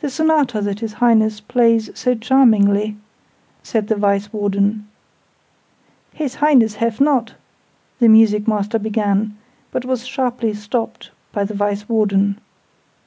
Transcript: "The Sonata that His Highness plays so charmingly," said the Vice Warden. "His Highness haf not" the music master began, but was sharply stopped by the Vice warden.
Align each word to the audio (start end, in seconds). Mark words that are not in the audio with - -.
"The 0.00 0.08
Sonata 0.08 0.62
that 0.62 0.80
His 0.80 0.94
Highness 0.94 1.40
plays 1.40 1.90
so 1.94 2.14
charmingly," 2.14 2.96
said 3.62 3.88
the 3.88 3.94
Vice 3.94 4.32
Warden. 4.32 4.88
"His 6.14 6.36
Highness 6.36 6.76
haf 6.76 6.98
not" 6.98 7.34
the 8.00 8.08
music 8.08 8.48
master 8.48 8.78
began, 8.78 9.36
but 9.70 9.84
was 9.84 10.06
sharply 10.06 10.54
stopped 10.54 11.10
by 11.30 11.44
the 11.44 11.52
Vice 11.52 11.90
warden. 11.90 12.40